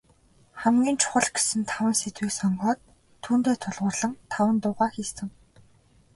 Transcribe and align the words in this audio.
Хамгийн 0.61 0.97
чухал 1.01 1.27
гэсэн 1.35 1.61
таван 1.71 1.95
сэдвийг 2.01 2.31
сонгоод, 2.39 2.79
түүндээ 3.23 3.55
тулгуурлан 3.63 4.13
таван 4.31 4.55
дуугаа 4.61 4.89
хийсэн. 4.95 5.27